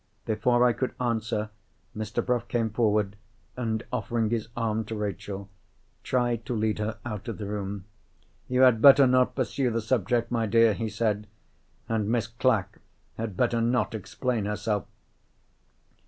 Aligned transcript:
Before 0.25 0.65
I 0.65 0.73
could 0.73 0.95
answer, 0.99 1.51
Mr. 1.95 2.25
Bruff 2.25 2.47
came 2.47 2.71
forward, 2.71 3.15
and 3.55 3.83
offering 3.93 4.31
his 4.31 4.47
arm 4.57 4.83
to 4.85 4.95
Rachel, 4.95 5.47
tried 6.01 6.43
to 6.47 6.55
lead 6.55 6.79
her 6.79 6.97
out 7.05 7.27
of 7.27 7.37
the 7.37 7.45
room. 7.45 7.85
"You 8.47 8.61
had 8.61 8.81
better 8.81 9.05
not 9.05 9.35
pursue 9.35 9.69
the 9.69 9.79
subject, 9.79 10.31
my 10.31 10.47
dear," 10.47 10.73
he 10.73 10.89
said. 10.89 11.27
"And 11.87 12.09
Miss 12.09 12.25
Clack 12.25 12.79
had 13.17 13.37
better 13.37 13.61
not 13.61 13.93
explain 13.93 14.45
herself." 14.45 14.85